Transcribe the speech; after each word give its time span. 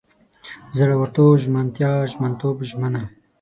زړورتوب، 0.77 1.33
ژمنتیا، 1.43 1.93
ژمنتوب، 2.11 2.57
ژمنه 2.69 3.03